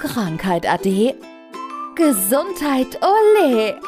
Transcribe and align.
Krankheit 0.00 0.66
ade. 0.66 1.14
Gesundheit 1.94 2.98
ole. 3.02 3.78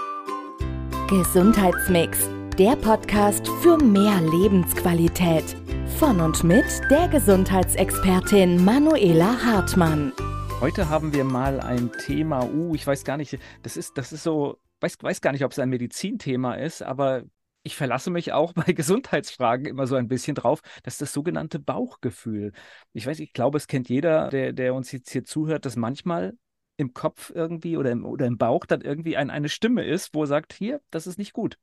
Gesundheitsmix, 1.09 2.29
der 2.59 2.77
Podcast 2.77 3.49
für 3.63 3.79
mehr 3.79 4.21
Lebensqualität. 4.21 5.57
Von 5.99 6.21
und 6.21 6.45
mit 6.45 6.67
der 6.91 7.09
Gesundheitsexpertin 7.09 8.63
Manuela 8.63 9.43
Hartmann. 9.43 10.13
Heute 10.61 10.91
haben 10.91 11.15
wir 11.15 11.25
mal 11.25 11.61
ein 11.61 11.91
Thema, 12.05 12.45
uh, 12.45 12.75
ich 12.75 12.87
weiß 12.87 13.05
gar 13.05 13.17
nicht, 13.17 13.39
das 13.63 13.79
ist, 13.79 13.97
das 13.97 14.13
ist 14.13 14.23
so, 14.23 14.59
weiß, 14.83 14.99
weiß 15.01 15.23
gar 15.23 15.33
nicht, 15.33 15.47
ob 15.47 15.53
es 15.53 15.59
ein 15.59 15.71
Medizinthema 15.71 16.57
ist, 16.57 16.83
aber 16.83 17.23
ich 17.63 17.77
verlasse 17.77 18.11
mich 18.11 18.33
auch 18.33 18.53
bei 18.53 18.65
Gesundheitsfragen 18.73 19.67
immer 19.67 19.87
so 19.87 19.97
ein 19.97 20.09
bisschen 20.09 20.35
drauf, 20.35 20.61
dass 20.83 20.99
das 20.99 21.13
sogenannte 21.13 21.59
Bauchgefühl. 21.59 22.53
Ich 22.93 23.07
weiß, 23.07 23.21
ich 23.21 23.33
glaube, 23.33 23.59
es 23.59 23.67
kennt 23.67 23.89
jeder, 23.89 24.29
der, 24.29 24.53
der 24.53 24.75
uns 24.75 24.93
jetzt 24.93 25.11
hier 25.11 25.25
zuhört, 25.25 25.65
dass 25.65 25.77
manchmal 25.77 26.37
im 26.77 26.95
Kopf 26.95 27.31
irgendwie 27.35 27.77
oder 27.77 27.91
im, 27.91 28.05
oder 28.05 28.27
im 28.27 28.39
Bauch 28.39 28.65
dann 28.67 28.81
irgendwie 28.81 29.17
ein, 29.17 29.31
eine 29.31 29.49
Stimme 29.49 29.85
ist, 29.85 30.15
wo 30.15 30.25
sagt, 30.27 30.53
hier, 30.53 30.81
das 30.91 31.07
ist 31.07 31.19
nicht 31.19 31.33
gut. 31.33 31.59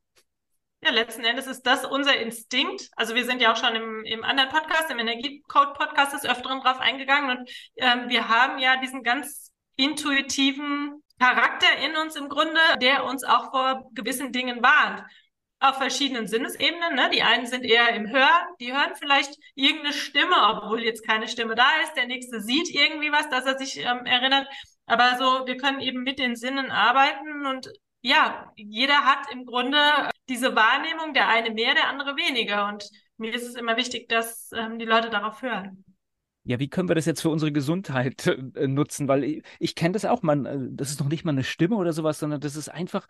Ja, 0.81 0.91
letzten 0.91 1.25
Endes 1.25 1.45
ist 1.47 1.63
das 1.63 1.83
unser 1.83 2.15
Instinkt. 2.17 2.89
Also 2.95 3.13
wir 3.13 3.25
sind 3.25 3.41
ja 3.41 3.51
auch 3.51 3.57
schon 3.57 3.75
im, 3.75 4.05
im 4.05 4.23
anderen 4.23 4.49
Podcast, 4.49 4.89
im 4.89 4.99
Energiecode-Podcast 4.99 6.13
des 6.13 6.25
Öfteren 6.25 6.61
drauf 6.61 6.79
eingegangen 6.79 7.37
und 7.37 7.49
ähm, 7.75 8.07
wir 8.07 8.29
haben 8.29 8.59
ja 8.59 8.79
diesen 8.79 9.03
ganz 9.03 9.51
intuitiven 9.75 11.03
Charakter 11.19 11.67
in 11.85 11.97
uns 11.97 12.15
im 12.15 12.29
Grunde, 12.29 12.61
der 12.81 13.03
uns 13.03 13.25
auch 13.25 13.51
vor 13.51 13.89
gewissen 13.93 14.31
Dingen 14.31 14.63
warnt 14.63 15.03
auf 15.59 15.77
verschiedenen 15.77 16.27
Sinnesebenen. 16.27 16.95
Ne? 16.95 17.09
Die 17.13 17.23
einen 17.23 17.45
sind 17.45 17.63
eher 17.63 17.93
im 17.93 18.09
Hören, 18.09 18.47
die 18.59 18.73
hören 18.73 18.95
vielleicht 18.95 19.37
irgendeine 19.55 19.93
Stimme, 19.93 20.35
obwohl 20.49 20.83
jetzt 20.83 21.05
keine 21.05 21.27
Stimme 21.27 21.55
da 21.55 21.67
ist. 21.83 21.95
Der 21.95 22.07
nächste 22.07 22.41
sieht 22.41 22.69
irgendwie 22.69 23.11
was, 23.11 23.29
dass 23.29 23.45
er 23.45 23.57
sich 23.57 23.77
ähm, 23.77 24.05
erinnert. 24.05 24.47
Aber 24.85 25.17
so, 25.17 25.45
wir 25.45 25.57
können 25.57 25.81
eben 25.81 26.03
mit 26.03 26.19
den 26.19 26.35
Sinnen 26.35 26.71
arbeiten 26.71 27.45
und 27.45 27.69
ja, 28.01 28.51
jeder 28.55 29.03
hat 29.03 29.29
im 29.31 29.45
Grunde 29.45 29.77
diese 30.29 30.55
Wahrnehmung, 30.55 31.13
der 31.13 31.27
eine 31.27 31.51
mehr, 31.51 31.73
der 31.73 31.89
andere 31.89 32.15
weniger. 32.15 32.67
Und 32.67 32.89
mir 33.17 33.33
ist 33.33 33.45
es 33.45 33.55
immer 33.55 33.75
wichtig, 33.75 34.07
dass 34.07 34.51
ähm, 34.53 34.79
die 34.79 34.85
Leute 34.85 35.09
darauf 35.09 35.41
hören 35.41 35.83
ja, 36.43 36.59
wie 36.59 36.69
können 36.69 36.89
wir 36.89 36.95
das 36.95 37.05
jetzt 37.05 37.21
für 37.21 37.29
unsere 37.29 37.51
Gesundheit 37.51 38.25
äh, 38.27 38.67
nutzen? 38.67 39.07
Weil 39.07 39.23
ich, 39.23 39.43
ich 39.59 39.75
kenne 39.75 39.93
das 39.93 40.05
auch, 40.05 40.21
man, 40.21 40.45
äh, 40.45 40.57
das 40.71 40.89
ist 40.89 40.99
noch 40.99 41.09
nicht 41.09 41.25
mal 41.25 41.31
eine 41.31 41.43
Stimme 41.43 41.75
oder 41.75 41.93
sowas, 41.93 42.19
sondern 42.19 42.41
das 42.41 42.55
ist 42.55 42.69
einfach, 42.69 43.07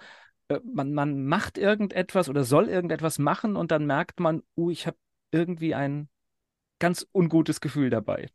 äh, 0.50 0.60
man, 0.64 0.94
man 0.94 1.26
macht 1.26 1.58
irgendetwas 1.58 2.30
oder 2.30 2.44
soll 2.44 2.68
irgendetwas 2.68 3.20
machen 3.20 3.56
und 3.56 3.72
dann 3.72 3.86
merkt 3.86 4.20
man, 4.20 4.44
uh, 4.58 4.70
ich 4.70 4.88
habe 4.88 4.98
irgendwie 5.32 5.76
ein 5.76 6.10
ganz 6.80 7.06
ungutes 7.14 7.62
Gefühl 7.62 7.90
dabei. 7.90 8.30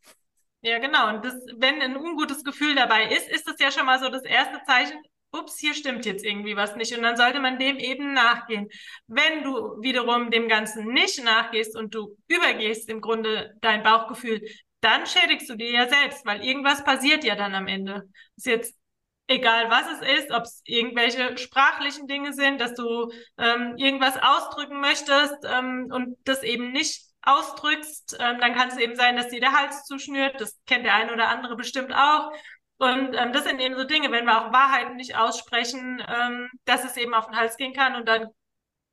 Ja, 0.63 0.79
genau. 0.79 1.15
Und 1.15 1.25
das, 1.25 1.35
wenn 1.57 1.83
ein 1.83 1.97
ungutes 1.97 2.43
Gefühl 2.45 2.75
dabei 2.75 3.09
ist, 3.09 3.29
ist 3.29 3.47
das 3.47 3.57
ja 3.59 3.71
schon 3.71 3.87
mal 3.87 3.99
so 3.99 4.09
das 4.09 4.25
erste 4.25 4.63
Zeichen, 4.65 4.99
ups, 5.33 5.59
hier 5.59 5.75
stimmt 5.75 6.07
jetzt 6.07 6.25
irgendwie 6.25 6.57
was 6.57 6.77
nicht. 6.77 6.97
Und 6.97 7.03
dann 7.03 7.17
sollte 7.17 7.41
man 7.41 7.59
dem 7.59 7.79
eben 7.79 8.15
nachgehen. 8.15 8.69
Wenn 9.07 9.43
du 9.43 9.83
wiederum 9.83 10.31
dem 10.31 10.49
Ganzen 10.49 10.87
nicht 10.87 11.23
nachgehst 11.23 11.77
und 11.77 11.95
du 11.95 12.17
übergehst 12.29 12.89
im 12.89 13.01
Grunde 13.01 13.55
dein 13.61 13.83
Bauchgefühl, 13.83 14.41
dann 14.85 15.07
schädigst 15.07 15.49
du 15.49 15.57
dir 15.57 15.71
ja 15.71 15.89
selbst, 15.89 16.27
weil 16.27 16.45
irgendwas 16.45 16.85
passiert 16.85 17.25
ja 17.25 17.35
dann 17.35 17.55
am 17.55 17.67
Ende. 17.67 18.09
Ist 18.37 18.47
jetzt 18.47 18.77
egal, 19.27 19.71
was 19.71 19.87
es 19.93 20.19
ist, 20.19 20.31
ob 20.31 20.43
es 20.43 20.61
irgendwelche 20.65 21.39
sprachlichen 21.39 22.07
Dinge 22.07 22.33
sind, 22.33 22.61
dass 22.61 22.75
du 22.75 23.11
ähm, 23.39 23.77
irgendwas 23.77 24.17
ausdrücken 24.23 24.81
möchtest 24.81 25.37
ähm, 25.45 25.89
und 25.91 26.17
das 26.25 26.43
eben 26.43 26.73
nicht 26.73 27.03
ausdrückst, 27.23 28.19
ähm, 28.21 28.39
dann 28.41 28.55
kann 28.55 28.69
es 28.69 28.77
eben 28.77 28.97
sein, 28.97 29.17
dass 29.17 29.29
dir 29.29 29.41
der 29.41 29.53
Hals 29.53 29.85
zuschnürt. 29.85 30.39
Das 30.41 30.61
kennt 30.67 30.85
der 30.85 30.95
eine 30.95 31.13
oder 31.13 31.29
andere 31.29 31.57
bestimmt 31.57 31.95
auch. 31.95 32.33
Und 32.77 33.15
ähm, 33.15 33.33
das 33.33 33.45
sind 33.45 33.61
eben 33.61 33.77
so 33.77 33.85
Dinge, 33.85 34.11
wenn 34.13 34.27
wir 34.27 34.39
auch 34.39 34.53
Wahrheiten 34.53 34.97
nicht 34.97 35.17
aussprechen, 35.17 36.03
ähm, 36.07 36.51
dass 36.67 36.85
es 36.85 36.97
eben 36.99 37.15
auf 37.15 37.27
den 37.27 37.37
Hals 37.37 37.57
gehen 37.57 37.73
kann. 37.73 37.95
Und 37.95 38.07
dann 38.07 38.29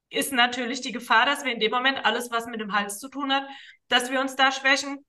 ist 0.09 0.31
natürlich 0.31 0.81
die 0.81 0.91
Gefahr, 0.93 1.25
dass 1.25 1.43
wir 1.43 1.51
in 1.51 1.59
dem 1.59 1.71
Moment 1.71 2.05
alles, 2.05 2.31
was 2.31 2.45
mit 2.45 2.61
dem 2.61 2.73
Hals 2.73 2.99
zu 2.99 3.09
tun 3.09 3.33
hat, 3.33 3.45
dass 3.89 4.11
wir 4.11 4.21
uns 4.21 4.35
da 4.37 4.51
schwächen 4.51 5.05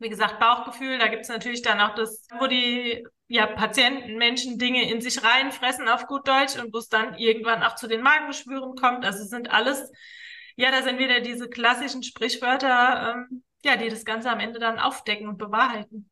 wie 0.00 0.08
gesagt, 0.08 0.40
Bauchgefühl, 0.40 0.98
da 0.98 1.08
gibt 1.08 1.22
es 1.22 1.28
natürlich 1.28 1.62
dann 1.62 1.78
auch 1.80 1.94
das, 1.94 2.26
wo 2.38 2.46
die 2.46 3.06
ja, 3.28 3.46
Patienten, 3.46 4.16
Menschen 4.16 4.58
Dinge 4.58 4.90
in 4.90 5.00
sich 5.00 5.22
reinfressen 5.22 5.88
auf 5.88 6.06
gut 6.06 6.26
Deutsch 6.26 6.58
und 6.58 6.72
wo 6.72 6.78
es 6.78 6.88
dann 6.88 7.14
irgendwann 7.14 7.62
auch 7.62 7.76
zu 7.76 7.86
den 7.86 8.02
Magengeschwüren 8.02 8.74
kommt. 8.74 9.04
Also 9.04 9.24
sind 9.24 9.50
alles, 9.52 9.92
ja, 10.56 10.70
da 10.70 10.82
sind 10.82 10.98
wieder 10.98 11.20
diese 11.20 11.48
klassischen 11.48 12.02
Sprichwörter, 12.02 13.14
ähm, 13.14 13.44
ja, 13.62 13.76
die 13.76 13.88
das 13.88 14.04
Ganze 14.04 14.30
am 14.30 14.40
Ende 14.40 14.58
dann 14.58 14.78
aufdecken 14.78 15.28
und 15.28 15.38
bewahrheiten. 15.38 16.10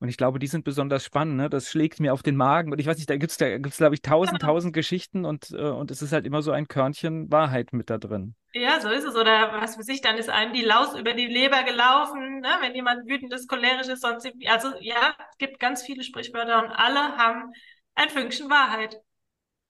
Und 0.00 0.08
ich 0.08 0.16
glaube, 0.16 0.38
die 0.38 0.46
sind 0.46 0.64
besonders 0.64 1.04
spannend. 1.04 1.36
Ne? 1.36 1.48
Das 1.48 1.70
schlägt 1.70 2.00
mir 2.00 2.12
auf 2.12 2.22
den 2.22 2.36
Magen. 2.36 2.70
Und 2.70 2.78
ich 2.78 2.86
weiß 2.86 2.98
nicht, 2.98 3.10
da 3.10 3.16
gibt 3.16 3.32
es, 3.32 3.36
da 3.38 3.58
gibt's, 3.58 3.78
glaube 3.78 3.94
ich, 3.94 4.02
tausend, 4.02 4.40
genau. 4.40 4.52
tausend 4.52 4.72
Geschichten 4.72 5.24
und, 5.24 5.50
äh, 5.50 5.70
und 5.70 5.90
es 5.90 6.02
ist 6.02 6.12
halt 6.12 6.26
immer 6.26 6.42
so 6.42 6.52
ein 6.52 6.68
Körnchen 6.68 7.30
Wahrheit 7.30 7.72
mit 7.72 7.90
da 7.90 7.98
drin. 7.98 8.34
Ja, 8.54 8.80
so 8.80 8.88
ist 8.88 9.04
es. 9.04 9.14
Oder 9.14 9.52
was 9.60 9.76
für 9.76 9.82
sich, 9.82 10.00
dann 10.00 10.16
ist 10.16 10.28
einem 10.30 10.52
die 10.52 10.62
Laus 10.62 10.94
über 10.98 11.12
die 11.14 11.26
Leber 11.26 11.62
gelaufen, 11.64 12.40
ne? 12.40 12.48
wenn 12.60 12.74
jemand 12.74 13.06
wütend 13.08 13.32
ist, 13.32 13.48
cholerisch 13.48 13.88
ist, 13.88 14.00
sonst. 14.02 14.26
Also 14.46 14.72
ja, 14.80 15.14
es 15.30 15.38
gibt 15.38 15.60
ganz 15.60 15.82
viele 15.82 16.02
Sprichwörter 16.02 16.58
und 16.64 16.70
alle 16.72 17.16
haben 17.16 17.52
ein 17.94 18.08
Fünkchen 18.10 18.50
Wahrheit. 18.50 18.96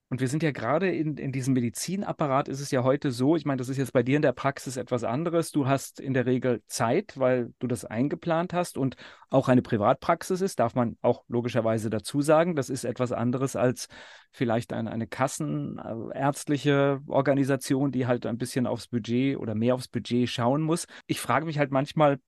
Und 0.09 0.21
wir 0.21 0.27
sind 0.27 0.41
ja 0.41 0.49
gerade 0.49 0.89
in, 0.89 1.17
in 1.17 1.31
diesem 1.31 1.53
Medizinapparat, 1.53 2.47
ist 2.47 2.61
es 2.61 2.71
ja 2.71 2.83
heute 2.83 3.11
so, 3.11 3.35
ich 3.35 3.45
meine, 3.45 3.57
das 3.57 3.69
ist 3.69 3.77
jetzt 3.77 3.93
bei 3.93 4.01
dir 4.01 4.15
in 4.15 4.23
der 4.23 4.31
Praxis 4.31 4.75
etwas 4.75 5.03
anderes. 5.03 5.51
Du 5.51 5.67
hast 5.67 5.99
in 5.99 6.15
der 6.15 6.25
Regel 6.25 6.63
Zeit, 6.65 7.19
weil 7.19 7.53
du 7.59 7.67
das 7.67 7.85
eingeplant 7.85 8.51
hast 8.53 8.79
und 8.79 8.95
auch 9.29 9.49
eine 9.49 9.61
Privatpraxis 9.61 10.41
ist, 10.41 10.59
darf 10.59 10.73
man 10.73 10.97
auch 11.03 11.23
logischerweise 11.27 11.91
dazu 11.91 12.21
sagen. 12.21 12.55
Das 12.55 12.71
ist 12.71 12.85
etwas 12.85 13.11
anderes 13.11 13.55
als 13.55 13.87
vielleicht 14.31 14.73
eine, 14.73 14.89
eine 14.89 15.05
kassenärztliche 15.05 17.01
Organisation, 17.07 17.91
die 17.91 18.07
halt 18.07 18.25
ein 18.25 18.39
bisschen 18.39 18.65
aufs 18.65 18.87
Budget 18.87 19.37
oder 19.37 19.53
mehr 19.53 19.75
aufs 19.75 19.89
Budget 19.89 20.27
schauen 20.27 20.63
muss. 20.63 20.87
Ich 21.05 21.21
frage 21.21 21.45
mich 21.45 21.59
halt 21.59 21.69
manchmal, 21.69 22.19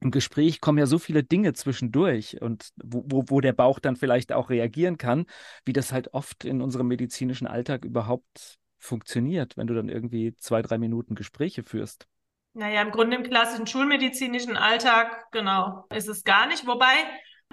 im 0.00 0.10
Gespräch 0.10 0.60
kommen 0.60 0.78
ja 0.78 0.86
so 0.86 0.98
viele 0.98 1.22
Dinge 1.22 1.52
zwischendurch 1.54 2.40
und 2.40 2.70
wo, 2.76 3.04
wo, 3.06 3.24
wo 3.28 3.40
der 3.40 3.52
Bauch 3.52 3.78
dann 3.78 3.96
vielleicht 3.96 4.32
auch 4.32 4.50
reagieren 4.50 4.98
kann, 4.98 5.26
wie 5.64 5.72
das 5.72 5.92
halt 5.92 6.12
oft 6.12 6.44
in 6.44 6.60
unserem 6.60 6.86
medizinischen 6.86 7.46
Alltag 7.46 7.84
überhaupt 7.84 8.58
funktioniert, 8.78 9.56
wenn 9.56 9.66
du 9.66 9.74
dann 9.74 9.88
irgendwie 9.88 10.34
zwei, 10.36 10.62
drei 10.62 10.78
Minuten 10.78 11.14
Gespräche 11.14 11.62
führst. 11.62 12.06
Naja, 12.52 12.82
im 12.82 12.90
Grunde 12.90 13.16
im 13.16 13.22
klassischen 13.22 13.66
schulmedizinischen 13.66 14.56
Alltag, 14.56 15.30
genau, 15.32 15.84
ist 15.90 16.08
es 16.08 16.24
gar 16.24 16.46
nicht. 16.46 16.66
Wobei, 16.66 16.94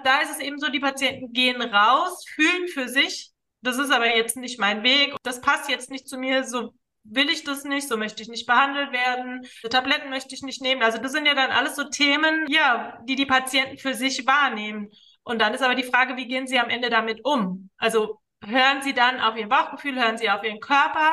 da 0.02 0.20
ist 0.20 0.30
es 0.30 0.40
eben 0.40 0.58
so, 0.58 0.70
die 0.70 0.80
Patienten 0.80 1.32
gehen 1.32 1.60
raus, 1.60 2.24
fühlen 2.26 2.68
für 2.68 2.88
sich, 2.88 3.32
das 3.62 3.78
ist 3.78 3.90
aber 3.90 4.14
jetzt 4.14 4.36
nicht 4.36 4.58
mein 4.60 4.82
Weg, 4.82 5.14
das 5.22 5.40
passt 5.40 5.68
jetzt 5.70 5.90
nicht 5.90 6.08
zu 6.08 6.18
mir, 6.18 6.44
so 6.44 6.74
will 7.04 7.28
ich 7.28 7.44
das 7.44 7.64
nicht, 7.64 7.88
so 7.88 7.96
möchte 7.96 8.22
ich 8.22 8.28
nicht 8.28 8.46
behandelt 8.46 8.92
werden, 8.92 9.46
Tabletten 9.70 10.10
möchte 10.10 10.34
ich 10.34 10.42
nicht 10.42 10.62
nehmen. 10.62 10.82
Also 10.82 10.98
das 10.98 11.12
sind 11.12 11.26
ja 11.26 11.34
dann 11.34 11.50
alles 11.50 11.76
so 11.76 11.84
Themen, 11.84 12.46
ja, 12.48 12.98
die 13.04 13.14
die 13.16 13.26
Patienten 13.26 13.78
für 13.78 13.94
sich 13.94 14.26
wahrnehmen. 14.26 14.90
Und 15.22 15.40
dann 15.40 15.54
ist 15.54 15.62
aber 15.62 15.74
die 15.74 15.84
Frage, 15.84 16.16
wie 16.16 16.26
gehen 16.26 16.46
sie 16.46 16.58
am 16.58 16.70
Ende 16.70 16.90
damit 16.90 17.24
um? 17.24 17.70
Also 17.78 18.20
hören 18.42 18.82
sie 18.82 18.94
dann 18.94 19.20
auf 19.20 19.36
ihr 19.36 19.48
Bauchgefühl, 19.48 19.96
hören 19.96 20.18
sie 20.18 20.30
auf 20.30 20.42
ihren 20.42 20.60
Körper 20.60 21.12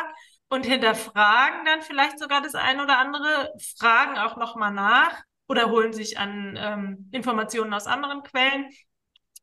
und 0.50 0.66
hinterfragen 0.66 1.66
dann 1.66 1.82
vielleicht 1.82 2.20
sogar 2.20 2.42
das 2.42 2.56
eine 2.56 2.84
oder 2.84 2.98
andere, 2.98 3.54
fragen 3.78 4.18
auch 4.18 4.38
nochmal 4.38 4.74
nach 4.74 5.22
oder 5.48 5.70
holen 5.70 5.94
sich 5.94 6.18
an 6.18 6.58
ähm, 6.60 7.10
Informationen 7.12 7.74
aus 7.74 7.88
anderen 7.88 8.24
Quellen. 8.24 8.70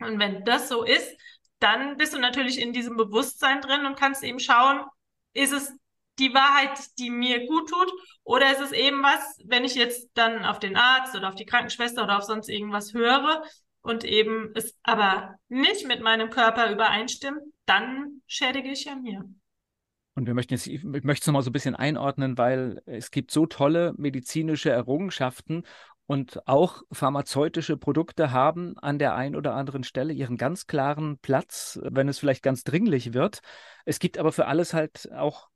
Und 0.01 0.19
wenn 0.19 0.45
das 0.45 0.69
so 0.69 0.85
ist, 0.85 1.19
dann 1.61 1.97
bist 1.97 2.15
du 2.15 2.19
natürlich 2.19 2.61
in 2.61 2.73
diesem 2.73 2.97
Bewusstsein 2.97 3.61
drin 3.61 3.87
und 3.87 3.99
kannst 3.99 4.23
eben 4.23 4.39
schauen, 4.39 4.85
ist 5.33 5.53
es 5.53 5.73
die 6.19 6.35
Wahrheit, 6.35 6.79
die 6.99 7.11
mir 7.11 7.47
gut 7.47 7.69
tut? 7.69 7.93
Oder 8.25 8.53
ist 8.53 8.61
es 8.61 8.73
eben 8.73 9.03
was, 9.03 9.39
wenn 9.45 9.65
ich 9.65 9.75
jetzt 9.75 10.11
dann 10.15 10.45
auf 10.45 10.59
den 10.59 10.77
Arzt 10.77 11.17
oder 11.17 11.29
auf 11.29 11.35
die 11.35 11.47
Krankenschwester 11.47 12.05
oder 12.05 12.19
auf 12.19 12.25
sonst 12.25 12.49
irgendwas 12.49 12.93
höre 12.93 13.43
und 13.83 14.05
eben 14.05 14.53
es 14.55 14.77
aber 14.83 15.35
nicht 15.49 15.87
mit 15.87 16.03
meinem 16.03 16.31
Körper 16.31 16.71
übereinstimmt, 16.71 17.41
dann 17.67 18.23
schädige 18.27 18.71
ich 18.71 18.85
ja 18.85 18.97
mir. 18.97 19.25
Und 20.15 20.27
wir 20.27 20.35
möchten 20.35 20.55
jetzt, 20.55 20.67
ich 20.67 20.83
möchte 20.83 21.23
es 21.23 21.27
nochmal 21.29 21.43
so 21.43 21.51
ein 21.51 21.53
bisschen 21.53 21.77
einordnen, 21.77 22.37
weil 22.37 22.83
es 22.87 23.13
gibt 23.13 23.31
so 23.31 23.47
tolle 23.47 23.95
medizinische 23.97 24.69
Errungenschaften 24.69 25.63
und 26.07 26.49
auch 26.49 26.83
pharmazeutische 26.91 27.77
Produkte 27.77 28.33
haben 28.33 28.77
an 28.79 28.99
der 28.99 29.15
einen 29.15 29.37
oder 29.37 29.55
anderen 29.55 29.85
Stelle 29.85 30.13
ihren 30.13 30.37
ganz 30.37 30.67
klaren 30.67 31.19
Platz, 31.19 31.79
wenn 31.85 32.09
es 32.09 32.19
vielleicht 32.19 32.43
ganz 32.43 32.65
dringlich 32.65 33.13
wird. 33.13 33.41
Es 33.85 34.01
gibt 34.01 34.19
aber 34.19 34.33
für 34.33 34.47
alles 34.47 34.75
halt 34.75 35.13
auch 35.13 35.49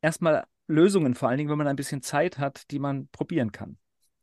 erstmal 0.00 0.44
Lösungen, 0.66 1.14
vor 1.14 1.28
allen 1.28 1.38
Dingen, 1.38 1.50
wenn 1.50 1.58
man 1.58 1.66
ein 1.66 1.76
bisschen 1.76 2.02
Zeit 2.02 2.38
hat, 2.38 2.70
die 2.70 2.78
man 2.78 3.08
probieren 3.08 3.52
kann. 3.52 3.78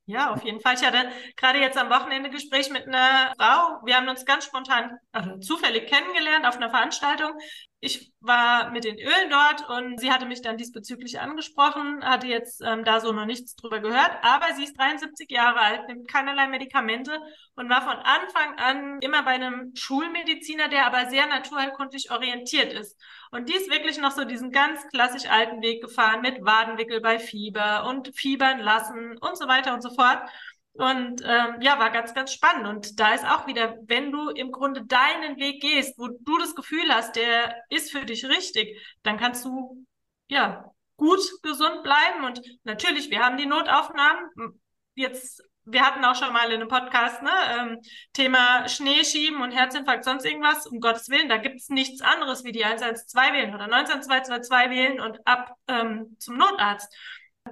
Ja, 0.07 0.31
auf 0.31 0.44
jeden 0.44 0.60
Fall. 0.60 0.75
Ich 0.75 0.86
hatte 0.86 1.10
gerade 1.36 1.60
jetzt 1.60 1.77
am 1.80 1.89
Wochenende 1.89 2.30
Gespräch 2.30 2.69
mit 2.69 2.88
einer 2.88 3.33
Frau. 3.39 3.81
Wir 3.86 3.95
haben 3.95 4.07
uns 4.07 4.24
ganz 4.24 4.45
spontan, 4.45 4.92
also 5.12 5.39
zufällig 5.39 5.88
kennengelernt 5.88 6.45
auf 6.45 6.57
einer 6.57 6.69
Veranstaltung. 6.69 7.31
ich 7.80 8.12
war 8.19 8.72
mit 8.72 8.83
den 8.83 8.98
Ölen 8.98 9.30
dort 9.30 9.68
und 9.69 10.00
sie 10.00 10.12
hatte 10.12 10.25
mich 10.25 10.42
dann 10.42 10.57
diesbezüglich 10.57 11.19
angesprochen, 11.19 12.04
hatte 12.04 12.28
jetzt 12.28 12.62
ähm, 12.63 12.83
da 12.83 13.00
so 13.00 13.12
noch 13.12 13.25
nichts 13.25 13.56
drüber 13.56 13.80
gehört, 13.80 14.12
aber 14.24 14.54
sie 14.56 14.63
ist 14.63 14.78
73 14.78 15.30
Jahre 15.30 15.60
alt, 15.60 15.88
nimmt 15.88 16.07
keinerlei 16.07 16.48
Medikamente 16.48 17.19
und 17.56 17.69
war 17.69 17.81
von 17.81 17.98
Anfang 17.98 18.57
an 18.57 19.00
immer 19.01 19.24
bei 19.24 19.31
einem 19.31 19.71
Schulmediziner, 19.75 20.68
der 20.68 20.86
aber 20.88 21.10
sehr 21.10 21.28
naturheilkundlich 21.28 22.12
orientiert 22.12 22.74
ist. 22.74 23.00
Und 23.36 23.50
die 23.50 23.54
ist 23.54 23.70
wirklich 23.70 23.98
noch 23.98 24.12
so 24.12 24.24
diesen 24.24 24.50
ganz 24.50 24.88
klassisch 24.88 25.30
alten 25.30 25.62
Weg 25.62 25.82
gefahren 25.82 26.22
mit 26.22 26.46
Wadenwickel 26.46 27.02
bei 27.02 27.20
Fieber 27.20 27.86
und 27.86 28.16
Fiebern 28.16 28.60
lassen 28.60 29.18
und 29.18 29.38
so 29.38 29.46
weiter 29.50 29.74
und 29.74 29.84
so 29.84 29.94
fort. 29.94 30.22
Und 30.72 31.22
ähm, 31.22 31.60
ja, 31.60 31.78
war 31.78 31.90
ganz, 31.90 32.14
ganz 32.14 32.32
spannend. 32.32 32.66
Und 32.66 32.98
da 32.98 33.14
ist 33.14 33.26
auch 33.26 33.46
wieder, 33.46 33.76
wenn 33.88 34.14
du 34.14 34.30
im 34.30 34.54
Grunde 34.54 34.86
deinen 34.86 35.36
Weg 35.36 35.62
gehst, 35.62 35.98
wo 35.98 36.08
du 36.08 36.38
das 36.38 36.56
Gefühl 36.56 36.88
hast, 36.90 37.18
der 37.18 37.62
ist 37.70 37.92
für 37.92 38.06
dich 38.06 38.24
richtig, 38.24 38.82
dann 39.04 39.18
kannst 39.18 39.44
du 39.44 39.86
ja 40.30 40.72
gut 40.96 41.20
gesund 41.44 41.84
bleiben. 41.84 42.24
Und 42.24 42.42
natürlich, 42.64 43.10
wir 43.10 43.20
haben 43.20 43.36
die 43.36 43.48
Notaufnahmen. 43.48 44.30
Jetzt, 44.96 45.44
wir 45.66 45.86
hatten 45.86 46.06
auch 46.06 46.16
schon 46.16 46.32
mal 46.32 46.48
in 46.52 46.62
einem 46.62 46.68
Podcast, 46.68 47.22
ne, 47.24 47.32
ähm, 47.58 47.82
Thema 48.14 48.68
Schneeschieben 48.70 49.42
und 49.42 49.52
Herzinfarkt, 49.52 50.06
sonst 50.06 50.26
irgendwas. 50.26 50.68
Um 50.68 50.80
Gottes 50.80 51.10
Willen, 51.10 51.30
da 51.30 51.38
gibt's 51.38 51.70
nichts 51.70 52.02
anderes 52.02 52.44
wie 52.44 52.52
die 52.52 52.64
112 52.64 53.34
wählen 53.34 53.56
oder 53.56 53.68
19222 53.68 54.70
wählen 54.70 55.00
und 55.00 55.20
ab 55.26 55.56
ähm, 55.68 56.16
zum 56.20 56.38
Notarzt. 56.38 56.96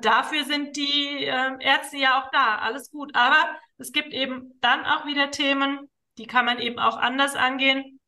Dafür 0.01 0.43
sind 0.43 0.75
die 0.75 1.25
äh, 1.25 1.51
Ärzte 1.59 1.97
ja 1.97 2.21
auch 2.21 2.29
da, 2.31 2.57
alles 2.57 2.91
gut. 2.91 3.15
Aber 3.15 3.57
es 3.77 3.91
gibt 3.91 4.13
eben 4.13 4.57
dann 4.61 4.85
auch 4.85 5.05
wieder 5.05 5.31
Themen, 5.31 5.89
die 6.17 6.27
kann 6.27 6.45
man 6.45 6.59
eben 6.59 6.79
auch 6.79 6.97
anders 6.97 7.35
angehen, 7.35 7.99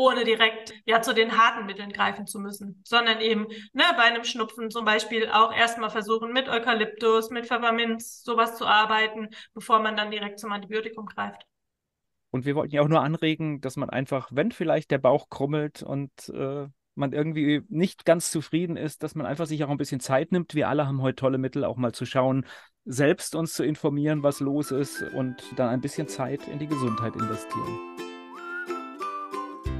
ohne 0.00 0.24
direkt 0.24 0.72
ja 0.86 1.02
zu 1.02 1.14
den 1.14 1.36
harten 1.36 1.66
Mitteln 1.66 1.92
greifen 1.92 2.26
zu 2.26 2.40
müssen, 2.40 2.82
sondern 2.84 3.20
eben 3.20 3.46
ne, 3.74 3.84
bei 3.96 4.04
einem 4.04 4.24
Schnupfen 4.24 4.70
zum 4.70 4.86
Beispiel 4.86 5.28
auch 5.28 5.52
erstmal 5.54 5.90
versuchen, 5.90 6.32
mit 6.32 6.48
Eukalyptus, 6.48 7.30
mit 7.30 7.46
Pfefferminz 7.46 8.22
sowas 8.22 8.56
zu 8.56 8.66
arbeiten, 8.66 9.28
bevor 9.52 9.80
man 9.80 9.96
dann 9.96 10.10
direkt 10.10 10.38
zum 10.38 10.52
Antibiotikum 10.52 11.04
greift. 11.04 11.44
Und 12.30 12.46
wir 12.46 12.54
wollten 12.54 12.74
ja 12.74 12.82
auch 12.82 12.88
nur 12.88 13.02
anregen, 13.02 13.60
dass 13.60 13.76
man 13.76 13.90
einfach, 13.90 14.30
wenn 14.32 14.52
vielleicht 14.52 14.90
der 14.90 14.98
Bauch 14.98 15.28
krummelt 15.28 15.82
und 15.82 16.10
äh, 16.30 16.68
man 16.94 17.12
irgendwie 17.12 17.62
nicht 17.68 18.04
ganz 18.04 18.30
zufrieden 18.30 18.76
ist, 18.76 19.02
dass 19.02 19.14
man 19.14 19.26
einfach 19.26 19.46
sich 19.46 19.64
auch 19.64 19.70
ein 19.70 19.78
bisschen 19.78 20.00
Zeit 20.00 20.32
nimmt. 20.32 20.54
Wir 20.54 20.68
alle 20.68 20.86
haben 20.86 21.02
heute 21.02 21.16
tolle 21.16 21.38
Mittel, 21.38 21.64
auch 21.64 21.76
mal 21.76 21.92
zu 21.92 22.06
schauen, 22.06 22.46
selbst 22.84 23.34
uns 23.34 23.52
zu 23.52 23.64
informieren, 23.64 24.22
was 24.22 24.40
los 24.40 24.70
ist 24.70 25.02
und 25.14 25.42
dann 25.56 25.68
ein 25.68 25.80
bisschen 25.80 26.08
Zeit 26.08 26.46
in 26.48 26.58
die 26.58 26.68
Gesundheit 26.68 27.14
investieren. 27.16 28.09